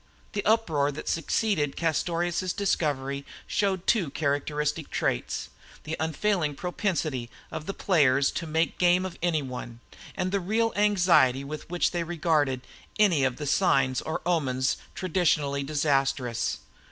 The 0.33 0.43
uproar 0.45 0.91
that 0.93 1.07
succeeded 1.07 1.73
upon 1.75 1.79
Castorious's 1.93 2.53
discovery 2.53 3.23
showed 3.45 3.85
two 3.85 4.09
characteristic 4.09 4.89
traits 4.89 5.49
the 5.83 5.95
unfailing 5.99 6.55
propensity 6.55 7.29
of 7.51 7.67
the 7.67 7.73
players 7.75 8.31
to 8.31 8.47
make 8.47 8.79
game 8.79 9.05
of 9.05 9.19
any 9.21 9.43
one, 9.43 9.79
and 10.17 10.31
the 10.31 10.39
real 10.39 10.73
anxiety 10.75 11.43
with 11.43 11.69
which 11.69 11.91
they 11.91 12.01
regarded 12.03 12.61
any 12.97 13.23
of 13.23 13.35
the 13.35 13.45
signs 13.45 14.01
or 14.01 14.23
omens 14.25 14.77
traditionally 14.95 15.61
disastrous. 15.61 16.57